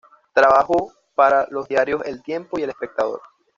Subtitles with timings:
[0.33, 3.21] Trabajó para los diarios El Tiempo y El Espectador.